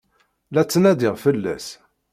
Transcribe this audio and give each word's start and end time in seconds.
La 0.53 0.63
ttnadiɣ 0.65 1.15
fell-as. 1.23 1.67